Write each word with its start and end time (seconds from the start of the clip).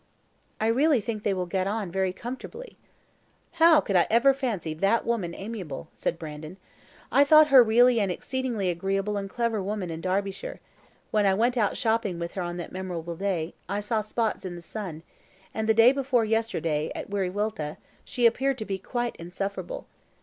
"I 0.59 0.65
really 0.65 0.99
think 0.99 1.21
they 1.21 1.31
will 1.35 1.45
get 1.45 1.67
on 1.67 1.91
very 1.91 2.11
comfortably." 2.11 2.75
"How 3.61 3.79
could 3.81 3.95
I 3.95 4.07
ever 4.09 4.33
fancy 4.33 4.73
that 4.73 5.05
woman 5.05 5.35
amiable?" 5.35 5.89
said 5.93 6.17
Brandon. 6.17 6.57
"I 7.11 7.23
thought 7.23 7.49
her 7.49 7.61
really 7.63 7.99
an 7.99 8.09
exceedingly 8.09 8.71
agreeable 8.71 9.15
and 9.15 9.29
clever 9.29 9.61
woman 9.61 9.91
in 9.91 10.01
Derbyshire: 10.01 10.59
when 11.11 11.27
I 11.27 11.35
went 11.35 11.55
out 11.55 11.77
shopping 11.77 12.17
with 12.17 12.31
her 12.31 12.41
on 12.41 12.57
that 12.57 12.71
memorable 12.71 13.15
day, 13.15 13.53
I 13.69 13.79
saw 13.79 14.01
spots 14.01 14.43
on 14.43 14.55
the 14.55 14.61
sun; 14.63 15.03
and 15.53 15.69
the 15.69 15.75
day 15.75 15.91
before 15.91 16.25
yesterday, 16.25 16.91
at 16.95 17.11
Wiriwilta, 17.11 17.77
she 18.03 18.25
appeared 18.25 18.57
to 18.57 18.65
be 18.65 18.79
quite 18.79 19.15
insufferable. 19.17 19.85